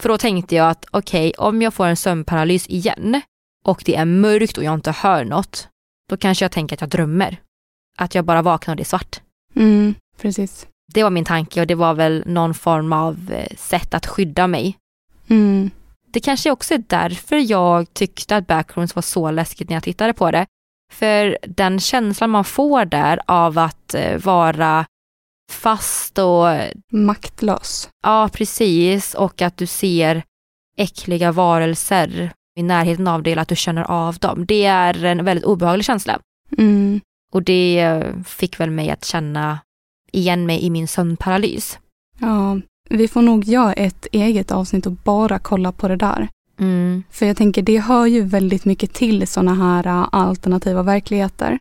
[0.00, 3.20] För då tänkte jag att okej, om jag får en sömnparalys igen
[3.64, 5.68] och det är mörkt och jag inte hör något,
[6.08, 7.36] då kanske jag tänker att jag drömmer.
[7.98, 9.20] Att jag bara vaknar och det är svart.
[9.54, 10.66] Mm, precis.
[10.94, 14.46] Det var min tanke och det var väl någon form av eh, sätt att skydda
[14.46, 14.76] mig.
[15.28, 15.70] Mm.
[16.06, 20.12] Det kanske också är därför jag tyckte att Backrooms var så läskigt när jag tittade
[20.12, 20.46] på det.
[20.90, 24.86] För den känslan man får där av att eh, vara
[25.52, 26.46] fast och
[26.92, 27.88] Maktlös.
[28.02, 30.22] ja precis och att du ser
[30.76, 34.46] äckliga varelser i närheten av dig eller att du känner av dem.
[34.46, 36.18] Det är en väldigt obehaglig känsla
[36.58, 37.00] Mm.
[37.32, 39.58] och det eh, fick väl mig att känna
[40.12, 41.78] igen mig i min sömnparalys.
[42.20, 46.28] Ja, vi får nog göra ett eget avsnitt och bara kolla på det där.
[46.60, 47.02] Mm.
[47.10, 51.58] För jag tänker, det hör ju väldigt mycket till sådana här ä, alternativa verkligheter.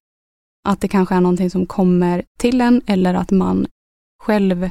[0.67, 3.67] Att det kanske är någonting som kommer till en eller att man
[4.23, 4.69] själv...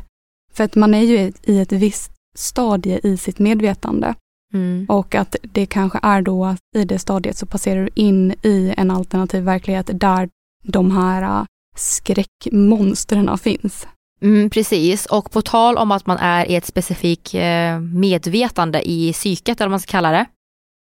[0.53, 4.15] För att man är ju i- ett visst stadie i sitt medvetande.
[4.55, 4.87] Mm.
[4.89, 8.75] Och att det kanske är då att i det stadiet så passerar du in i
[8.77, 10.29] en alternativ verklighet där
[10.63, 13.87] de här ä, skräckmonstren finns.
[14.21, 19.13] Mm, precis, och på tal om att man är i ett specifikt eh, medvetande i
[19.13, 20.27] psyket, eller vad man ska kalla det,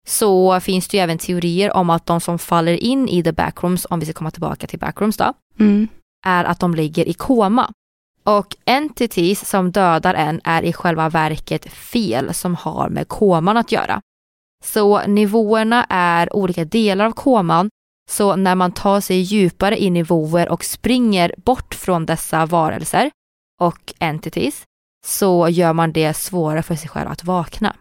[0.07, 3.87] så finns det ju även teorier om att de som faller in i the backrooms,
[3.91, 5.89] om vi ska komma tillbaka till backrooms då, Mm.
[6.27, 7.71] är att de ligger i koma.
[8.25, 13.73] Och entities som dödar en är i själva verket fel som har med koman att
[13.73, 14.01] göra.
[14.65, 17.71] Så nivåerna är olika delar av koman,
[18.11, 23.11] så när man tar sig djupare i nivåer och springer bort från dessa varelser
[23.61, 24.63] och entities
[25.07, 27.77] så gör man det svårare för sig själv att vakna.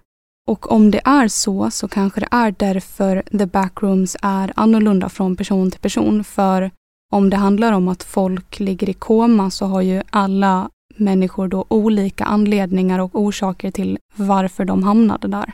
[0.48, 5.36] Och om det är så, så kanske det är därför the backrooms är annorlunda från
[5.36, 6.24] person till person.
[6.24, 6.72] För
[7.12, 11.66] om det handlar om att folk ligger i koma så har ju alla människor då
[11.68, 15.54] olika anledningar och orsaker till varför de hamnade där.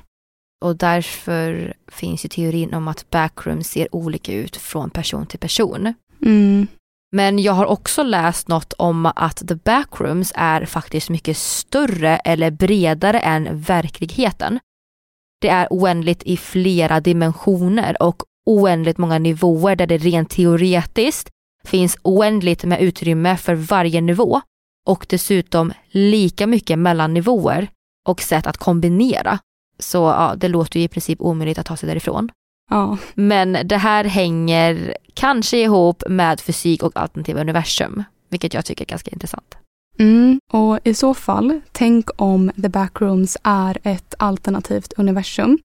[0.61, 5.93] Och därför finns ju teorin om att backrooms ser olika ut från person till person.
[6.25, 6.67] Mm.
[7.11, 12.51] Men jag har också läst något om att the backrooms är faktiskt mycket större eller
[12.51, 14.59] bredare än verkligheten.
[15.41, 21.29] Det är oändligt i flera dimensioner och oändligt många nivåer där det rent teoretiskt
[21.63, 24.41] finns oändligt med utrymme för varje nivå
[24.87, 27.67] och dessutom lika mycket mellannivåer
[28.07, 29.39] och sätt att kombinera.
[29.79, 32.31] Så ja, det låter ju i princip omöjligt att ta sig därifrån.
[32.69, 32.97] Ja.
[33.13, 38.89] Men det här hänger kanske ihop med fysik och alternativa universum, vilket jag tycker är
[38.89, 39.57] ganska intressant.
[39.99, 45.59] Mm, och i så fall, tänk om The Backrooms är ett alternativt universum.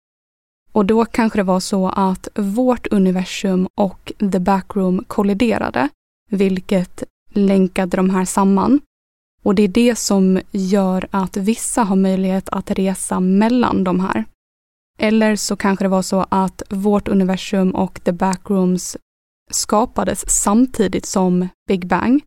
[0.73, 5.89] Och då kanske det var så att vårt universum och The Backroom kolliderade,
[6.31, 7.03] vilket
[7.33, 8.81] länkade de här samman.
[9.43, 14.25] Och det är det som gör att vissa har möjlighet att resa mellan de här.
[14.99, 18.97] Eller så kanske det var så att vårt universum och The Backrooms
[19.51, 22.23] skapades samtidigt som Big Bang.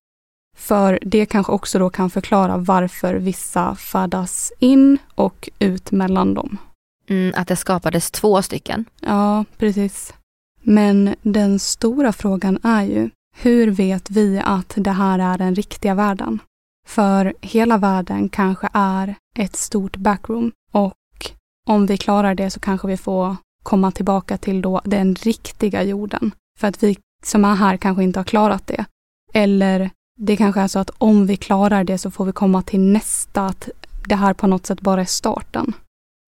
[0.57, 6.57] För det kanske också då kan förklara varför vissa färdas in och ut mellan dem.
[7.09, 8.85] Mm, att det skapades två stycken.
[9.01, 10.13] Ja, precis.
[10.61, 15.95] Men den stora frågan är ju, hur vet vi att det här är den riktiga
[15.95, 16.39] världen?
[16.87, 20.93] För hela världen kanske är ett stort backroom och
[21.67, 26.31] om vi klarar det så kanske vi får komma tillbaka till då den riktiga jorden.
[26.59, 28.85] För att vi som är här kanske inte har klarat det.
[29.33, 32.79] Eller det kanske är så att om vi klarar det så får vi komma till
[32.79, 33.69] nästa, att
[34.07, 35.73] det här på något sätt bara är starten.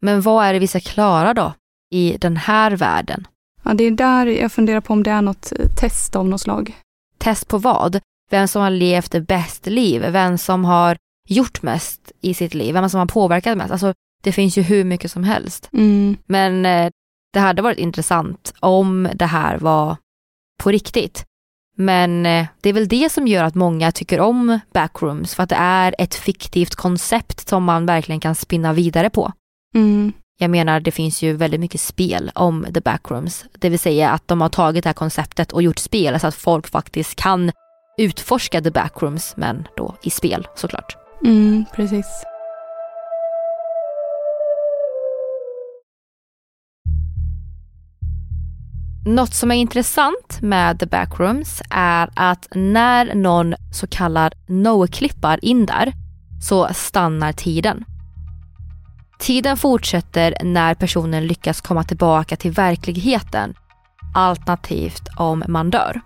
[0.01, 1.53] Men vad är det vi ska klara då
[1.91, 3.27] i den här världen?
[3.63, 6.75] Ja, det är där jag funderar på om det är något test av något slag.
[7.17, 7.99] Test på vad?
[8.31, 10.01] Vem som har levt bäst liv?
[10.01, 10.97] Vem som har
[11.27, 12.73] gjort mest i sitt liv?
[12.73, 13.71] Vem som har påverkat mest?
[13.71, 15.69] Alltså, det finns ju hur mycket som helst.
[15.73, 16.17] Mm.
[16.25, 16.91] Men eh,
[17.33, 19.97] det hade varit intressant om det här var
[20.63, 21.25] på riktigt.
[21.77, 25.49] Men eh, det är väl det som gör att många tycker om backrooms, för att
[25.49, 29.31] det är ett fiktivt koncept som man verkligen kan spinna vidare på.
[29.75, 30.13] Mm.
[30.37, 34.27] Jag menar, det finns ju väldigt mycket spel om the backrooms, det vill säga att
[34.27, 37.51] de har tagit det här konceptet och gjort spel så att folk faktiskt kan
[37.97, 40.97] utforska the backrooms, men då i spel såklart.
[41.25, 42.25] Mm, precis.
[49.05, 55.65] Något som är intressant med The Backrooms är att när någon så kallad no-klippar in
[55.65, 55.93] där
[56.41, 57.85] så stannar tiden.
[59.19, 63.53] Tiden fortsätter när personen lyckas komma tillbaka till verkligheten
[64.15, 66.01] alternativt om man dör.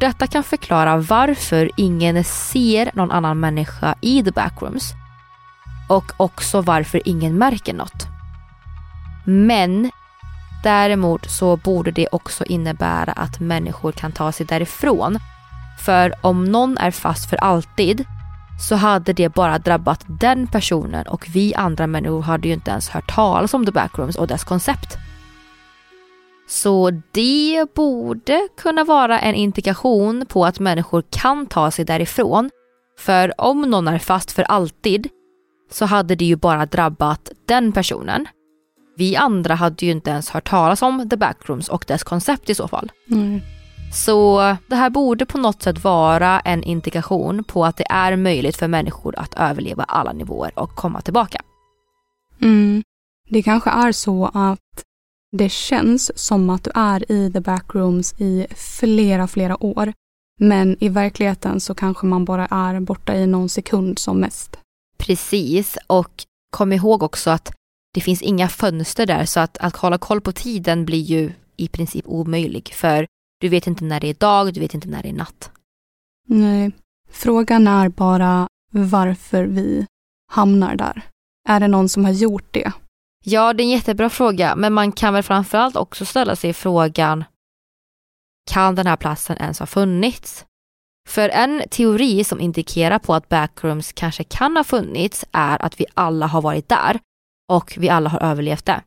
[0.00, 4.92] Detta kan förklara varför ingen ser någon annan människa i The Backrooms
[5.88, 8.06] och också varför ingen märker något.
[9.26, 9.90] Men
[10.64, 15.18] Däremot så borde det också innebära att människor kan ta sig därifrån.
[15.78, 18.04] För om någon är fast för alltid
[18.68, 22.88] så hade det bara drabbat den personen och vi andra människor hade ju inte ens
[22.88, 24.98] hört talas om The Backrooms och dess koncept.
[26.46, 32.50] Så det borde kunna vara en indikation på att människor kan ta sig därifrån.
[32.98, 35.08] För om någon är fast för alltid
[35.70, 38.26] så hade det ju bara drabbat den personen.
[38.96, 42.54] Vi andra hade ju inte ens hört talas om The Backrooms och dess koncept i
[42.54, 42.92] så fall.
[43.10, 43.40] Mm.
[43.94, 48.56] Så det här borde på något sätt vara en indikation på att det är möjligt
[48.56, 51.40] för människor att överleva alla nivåer och komma tillbaka.
[52.40, 52.82] Mm.
[53.30, 54.58] Det kanske är så att
[55.36, 59.92] det känns som att du är i the backrooms i flera, flera år.
[60.40, 64.56] Men i verkligheten så kanske man bara är borta i någon sekund som mest.
[64.96, 67.52] Precis, och kom ihåg också att
[67.94, 71.68] det finns inga fönster där så att, att hålla koll på tiden blir ju i
[71.68, 73.06] princip omöjlig för
[73.40, 75.50] du vet inte när det är dag, du vet inte när det är natt.
[76.28, 76.72] Nej,
[77.10, 79.86] frågan är bara varför vi
[80.32, 81.02] hamnar där.
[81.48, 82.72] Är det någon som har gjort det?
[83.26, 87.24] Ja, det är en jättebra fråga, men man kan väl framförallt också ställa sig frågan
[88.50, 90.46] kan den här platsen ens ha funnits?
[91.08, 95.86] För en teori som indikerar på att backrooms kanske kan ha funnits är att vi
[95.94, 97.00] alla har varit där
[97.52, 98.82] och vi alla har överlevt det.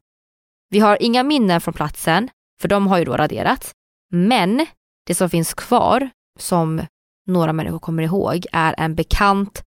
[0.70, 2.30] Vi har inga minnen från platsen,
[2.62, 3.72] för de har ju då raderats.
[4.12, 4.66] Men
[5.08, 6.10] det som finns kvar,
[6.40, 6.82] som
[7.28, 9.64] några människor kommer ihåg, är en bekant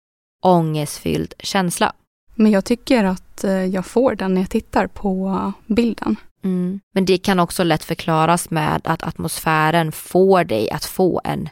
[0.44, 1.94] ångestfylld känsla.
[2.38, 6.16] Men jag tycker att eh, jag får den när jag tittar på bilden.
[6.44, 6.80] Mm.
[6.94, 11.50] Men det kan också lätt förklaras med att atmosfären får dig att få en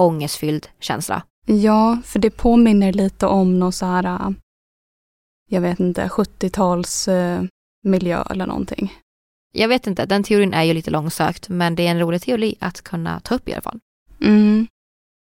[0.00, 1.22] ångestfylld känsla.
[1.46, 4.34] Ja, för det påminner lite om någon så här
[5.48, 7.42] jag vet inte, 70-tals eh,
[7.82, 8.92] miljö eller någonting.
[9.52, 12.54] Jag vet inte, den teorin är ju lite långsökt, men det är en rolig teori
[12.60, 13.80] att kunna ta upp i alla fall.
[14.20, 14.66] Mm.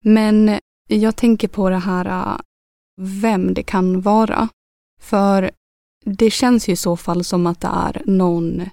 [0.03, 2.39] Men jag tänker på det här, eh,
[3.21, 4.49] vem det kan vara.
[5.01, 5.51] För
[6.05, 8.69] det känns ju i så fall som att det är någon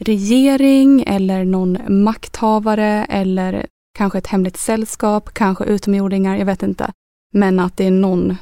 [0.00, 3.66] regering eller någon makthavare eller
[3.98, 6.92] kanske ett hemligt sällskap, kanske utomjordingar, jag vet inte.
[7.32, 8.36] Men att det är någon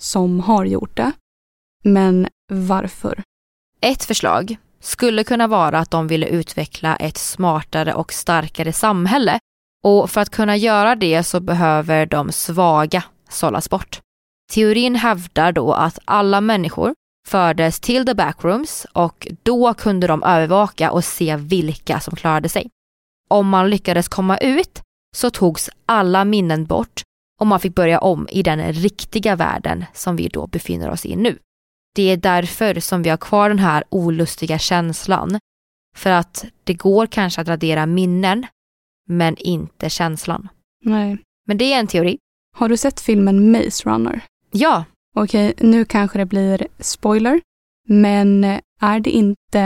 [0.00, 1.12] som har gjort det.
[1.84, 3.22] Men varför?
[3.80, 9.38] Ett förslag skulle kunna vara att de ville utveckla ett smartare och starkare samhälle.
[9.84, 14.00] Och för att kunna göra det så behöver de svaga sållas bort.
[14.52, 16.94] Teorin hävdar då att alla människor
[17.28, 22.70] fördes till the backrooms och då kunde de övervaka och se vilka som klarade sig.
[23.28, 24.80] Om man lyckades komma ut
[25.16, 27.02] så togs alla minnen bort
[27.40, 31.16] och man fick börja om i den riktiga världen som vi då befinner oss i
[31.16, 31.38] nu.
[31.94, 35.38] Det är därför som vi har kvar den här olustiga känslan.
[35.96, 38.46] För att det går kanske att radera minnen,
[39.08, 40.48] men inte känslan.
[40.84, 41.18] Nej.
[41.46, 42.18] Men det är en teori.
[42.56, 44.22] Har du sett filmen Maze Runner?
[44.50, 44.84] Ja.
[45.14, 47.40] Okej, nu kanske det blir spoiler,
[47.88, 48.44] men
[48.80, 49.60] är det inte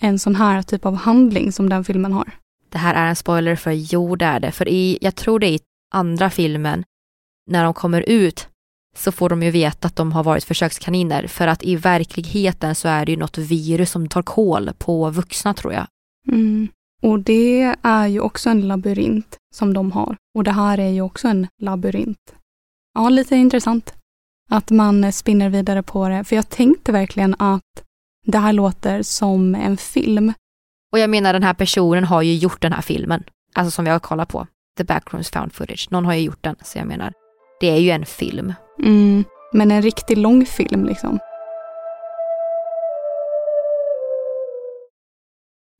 [0.00, 2.30] en sån här typ av handling som den filmen har?
[2.68, 4.52] Det här är en spoiler för jo det är det.
[4.52, 5.60] För i, jag tror det är i
[5.94, 6.84] andra filmen,
[7.46, 8.48] när de kommer ut
[8.96, 12.88] så får de ju veta att de har varit försökskaniner för att i verkligheten så
[12.88, 15.86] är det ju något virus som tar kål på vuxna tror jag.
[16.28, 16.68] Mm.
[17.02, 20.16] Och det är ju också en labyrint som de har.
[20.34, 22.34] Och det här är ju också en labyrint.
[22.94, 23.94] Ja, lite intressant
[24.48, 26.24] att man spinner vidare på det.
[26.24, 27.84] För jag tänkte verkligen att
[28.26, 30.32] det här låter som en film.
[30.92, 33.24] Och jag menar den här personen har ju gjort den här filmen.
[33.54, 34.46] Alltså som vi har kollat på.
[34.78, 35.88] The Backrooms Found Footage.
[35.90, 37.12] Någon har ju gjort den, så jag menar.
[37.60, 38.54] Det är ju en film.
[38.82, 41.18] Mm, men en riktigt lång film liksom.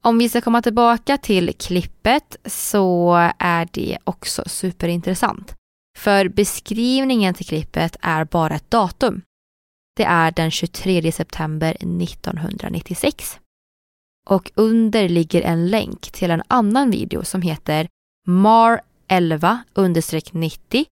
[0.05, 5.58] Om vi ska komma tillbaka till klippet så är det också superintressant.
[5.99, 9.23] För beskrivningen till klippet är bara ett datum.
[9.97, 13.39] Det är den 23 september 1996.
[14.27, 17.89] Och under ligger en länk till en annan video som heter
[18.27, 19.63] MAR 11
[20.33, 20.87] 90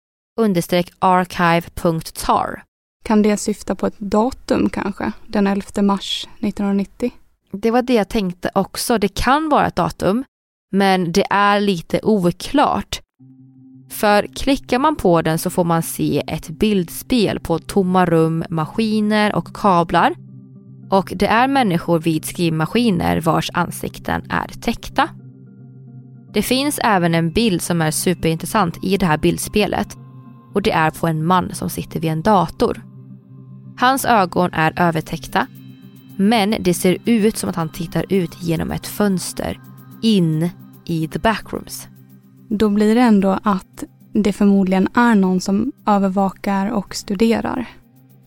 [0.98, 2.62] archive.tar.
[3.04, 5.12] Kan det syfta på ett datum kanske?
[5.26, 7.10] Den 11 mars 1990?
[7.50, 8.98] Det var det jag tänkte också.
[8.98, 10.24] Det kan vara ett datum,
[10.72, 13.03] men det är lite oklart.
[13.94, 19.34] För klickar man på den så får man se ett bildspel på tomma rum, maskiner
[19.34, 20.14] och kablar.
[20.90, 25.08] Och det är människor vid skrivmaskiner vars ansikten är täckta.
[26.32, 29.96] Det finns även en bild som är superintressant i det här bildspelet
[30.54, 32.82] och det är på en man som sitter vid en dator.
[33.78, 35.46] Hans ögon är övertäckta
[36.16, 39.60] men det ser ut som att han tittar ut genom ett fönster
[40.02, 40.50] in
[40.84, 41.88] i the backrooms.
[42.48, 47.66] Då blir det ändå att det förmodligen är någon som övervakar och studerar.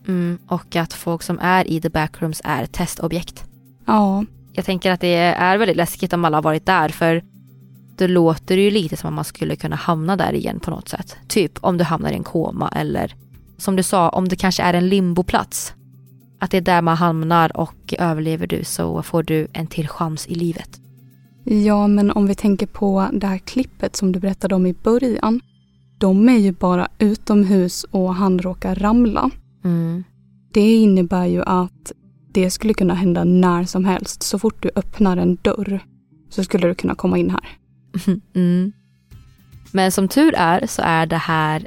[0.08, 3.44] Mm, och att folk som är i the backrooms är testobjekt.
[3.86, 4.24] Ja.
[4.52, 7.22] Jag tänker att det är väldigt läskigt om alla har varit där för
[7.96, 10.88] då låter det ju lite som att man skulle kunna hamna där igen på något
[10.88, 11.16] sätt.
[11.28, 13.14] Typ om du hamnar i en koma eller
[13.58, 15.74] som du sa, om det kanske är en limboplats.
[16.40, 20.26] Att det är där man hamnar och överlever du så får du en till chans
[20.26, 20.80] i livet.
[21.50, 25.40] Ja, men om vi tänker på det här klippet som du berättade om i början.
[25.98, 29.30] De är ju bara utomhus och han råkar ramla.
[29.64, 30.04] Mm.
[30.52, 31.92] Det innebär ju att
[32.32, 34.22] det skulle kunna hända när som helst.
[34.22, 35.80] Så fort du öppnar en dörr
[36.30, 37.48] så skulle du kunna komma in här.
[38.34, 38.72] Mm.
[39.72, 41.66] Men som tur är så är det här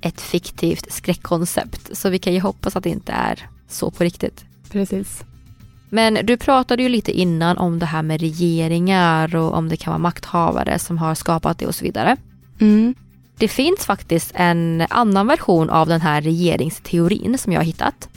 [0.00, 1.96] ett fiktivt skräckkoncept.
[1.96, 4.44] Så vi kan ju hoppas att det inte är så på riktigt.
[4.70, 5.24] Precis.
[5.94, 9.90] Men du pratade ju lite innan om det här med regeringar och om det kan
[9.90, 12.16] vara makthavare som har skapat det och så vidare.
[12.60, 12.94] Mm.
[13.38, 18.08] Det finns faktiskt en annan version av den här regeringsteorin som jag har hittat.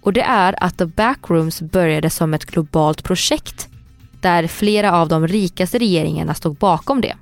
[0.00, 3.68] Och det är att The Backrooms började som ett globalt projekt
[4.20, 7.14] där flera av de rikaste regeringarna stod bakom det.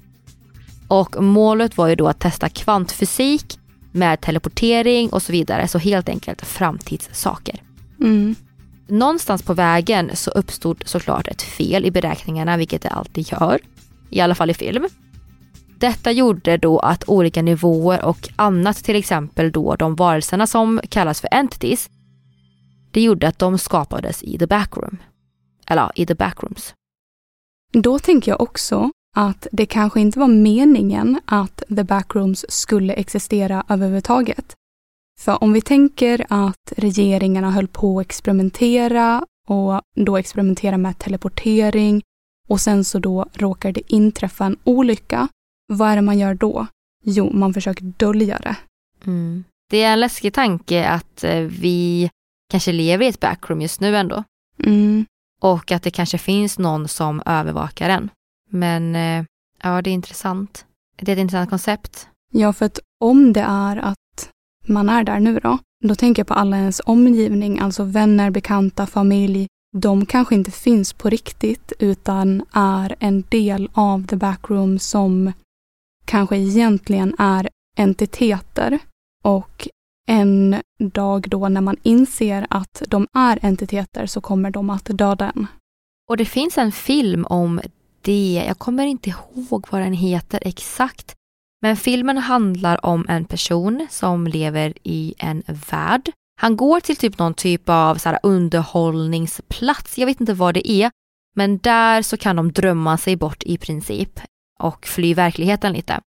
[0.89, 3.59] Och målet var ju då att testa kvantfysik
[3.93, 7.63] med teleportering och så vidare, så helt enkelt framtidssaker.
[8.01, 8.35] Mm.
[8.91, 13.61] Någonstans på vägen så uppstod såklart ett fel i beräkningarna, vilket det alltid gör.
[14.11, 14.89] I alla fall i film.
[15.79, 21.21] Detta gjorde då att olika nivåer och annat, till exempel då de varelserna som kallas
[21.21, 21.91] för entities,
[22.91, 24.97] det gjorde att de skapades i the backroom.
[25.67, 26.75] Eller i the backrooms.
[27.73, 33.65] Då tänker jag också att det kanske inte var meningen att the backrooms skulle existera
[33.69, 34.57] överhuvudtaget.
[35.21, 42.03] För om vi tänker att regeringarna höll på att experimentera och då experimentera med teleportering
[42.49, 45.29] och sen så då råkar det inträffa en olycka.
[45.69, 46.67] Vad är det man gör då?
[47.05, 48.57] Jo, man försöker dölja det.
[49.05, 49.45] Mm.
[49.71, 52.11] Det är en läskig tanke att eh, vi
[52.51, 54.25] kanske lever i ett backroom just nu ändå.
[54.59, 55.07] Mm.
[55.41, 58.11] Och att det kanske finns någon som övervakar en.
[58.51, 59.25] Men eh,
[59.63, 60.67] ja, det är intressant.
[60.97, 62.09] Det är ett intressant koncept.
[62.33, 64.00] Ja, för att om det är att
[64.67, 68.87] man är där nu då, då tänker jag på alla ens omgivning, alltså vänner, bekanta,
[68.87, 69.47] familj.
[69.77, 75.33] De kanske inte finns på riktigt utan är en del av the backroom som
[76.05, 78.79] kanske egentligen är entiteter.
[79.25, 79.69] Och
[80.09, 85.31] en dag då när man inser att de är entiteter så kommer de att döda
[85.31, 85.47] en.
[86.09, 87.61] Och det finns en film om
[88.03, 88.45] det.
[88.47, 91.15] Jag kommer inte ihåg vad den heter exakt.
[91.63, 96.11] Men filmen handlar om en person som lever i en värld.
[96.41, 99.99] Han går till typ någon typ av så underhållningsplats.
[99.99, 100.91] Jag vet inte vad det är.
[101.37, 104.21] Men där så kan de drömma sig bort i princip
[104.61, 106.01] och fly verkligheten lite.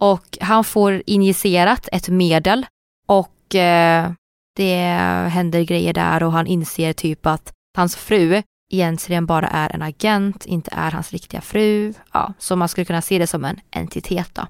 [0.00, 2.66] Och han får injicerat ett medel
[3.06, 4.12] och eh,
[4.56, 4.86] det
[5.28, 8.42] händer grejer där och han inser typ att hans fru
[8.72, 11.94] egentligen bara är en agent, inte är hans riktiga fru.
[12.12, 14.46] Ja, så man skulle kunna se det som en entitet då.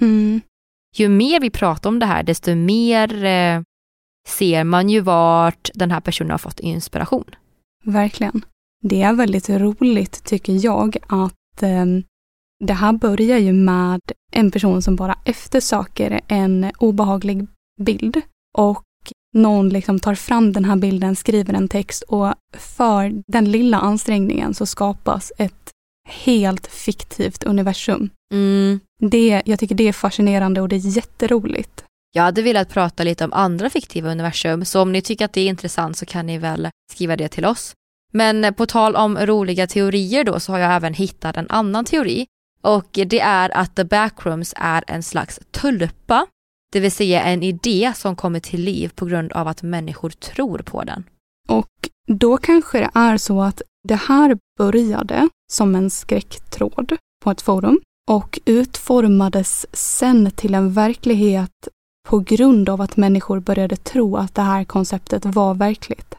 [0.00, 0.40] Mm.
[0.96, 3.62] Ju mer vi pratar om det här, desto mer eh,
[4.28, 7.24] ser man ju vart den här personen har fått inspiration.
[7.84, 8.44] Verkligen.
[8.82, 11.86] Det är väldigt roligt tycker jag att eh,
[12.64, 14.00] det här börjar ju med
[14.32, 17.46] en person som bara eftersöker en obehaglig
[17.80, 18.20] bild
[18.58, 18.84] och
[19.34, 24.54] någon liksom tar fram den här bilden, skriver en text och för den lilla ansträngningen
[24.54, 25.70] så skapas ett
[26.12, 28.10] helt fiktivt universum.
[28.34, 28.80] Mm.
[28.98, 31.84] Det, jag tycker det är fascinerande och det är jätteroligt.
[32.12, 35.40] Jag hade velat prata lite om andra fiktiva universum, så om ni tycker att det
[35.40, 37.72] är intressant så kan ni väl skriva det till oss.
[38.12, 42.26] Men på tal om roliga teorier då så har jag även hittat en annan teori
[42.62, 46.26] och det är att the backrooms är en slags tulpa
[46.72, 50.58] det vill säga en idé som kommer till liv på grund av att människor tror
[50.58, 51.04] på den.
[51.48, 51.68] Och
[52.06, 57.80] då kanske det är så att det här började som en skräcktråd på ett forum
[58.10, 61.68] och utformades sen till en verklighet
[62.08, 66.14] på grund av att människor började tro att det här konceptet var verkligt.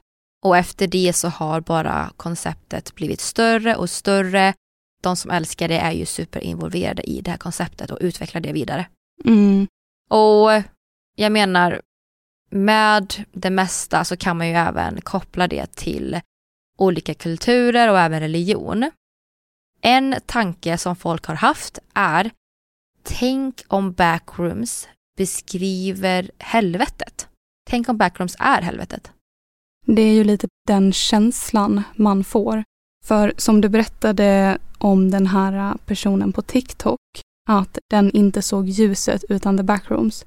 [0.46, 4.54] Och efter det så har bara konceptet blivit större och större.
[5.04, 8.88] De som älskar det är ju superinvolverade i det här konceptet och utvecklar det vidare.
[9.26, 9.68] Mm.
[10.10, 10.64] Och
[11.16, 11.82] jag menar,
[12.54, 16.20] med det mesta så kan man ju även koppla det till
[16.78, 18.92] olika kulturer och även religion.
[19.82, 22.32] En tanke som folk har haft är,
[23.04, 24.88] tänk om backrooms
[25.18, 27.28] beskriver helvetet.
[27.70, 29.12] Tänk om backrooms är helvetet.
[29.86, 32.64] Det är ju lite den känslan man får.
[33.06, 37.00] För som du berättade om den här personen på TikTok
[37.50, 40.26] att den inte såg ljuset utan the backrooms.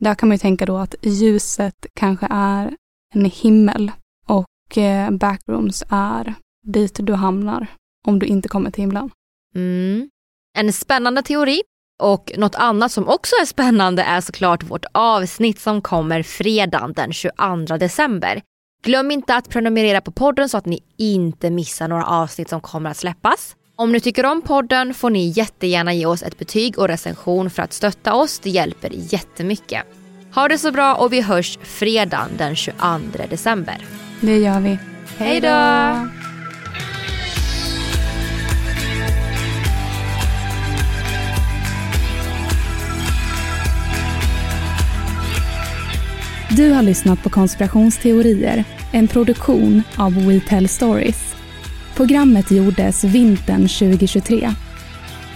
[0.00, 2.76] Där kan man ju tänka då att ljuset kanske är
[3.14, 3.92] en himmel
[4.26, 6.34] och eh, backrooms är
[6.66, 7.66] dit du hamnar
[8.06, 9.10] om du inte kommer till himlen.
[9.54, 10.10] Mm.
[10.58, 11.62] En spännande teori
[12.02, 17.12] och något annat som också är spännande är såklart vårt avsnitt som kommer fredagen den
[17.12, 18.42] 22 december.
[18.82, 22.90] Glöm inte att prenumerera på podden så att ni inte missar några avsnitt som kommer
[22.90, 23.56] att släppas.
[23.80, 27.62] Om ni tycker om podden får ni jättegärna ge oss ett betyg och recension för
[27.62, 28.38] att stötta oss.
[28.38, 29.82] Det hjälper jättemycket.
[30.34, 32.76] Ha det så bra och vi hörs fredagen den 22
[33.30, 33.76] december.
[34.20, 34.78] Det gör vi.
[35.18, 35.48] Hej då!
[46.56, 51.27] Du har lyssnat på Konspirationsteorier, en produktion av We Tell Stories.
[51.98, 54.54] Programmet gjordes vintern 2023.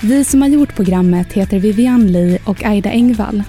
[0.00, 3.42] Vi som har gjort programmet heter Vivian Lee och Aida Engvall.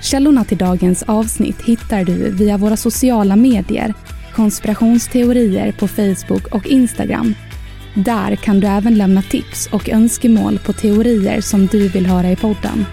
[0.00, 3.94] Källorna till dagens avsnitt hittar du via våra sociala medier,
[4.34, 7.34] konspirationsteorier på Facebook och Instagram.
[7.94, 12.36] Där kan du även lämna tips och önskemål på teorier som du vill höra i
[12.36, 12.86] podden.